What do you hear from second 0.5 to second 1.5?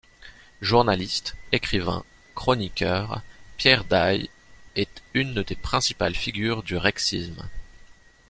Journaliste,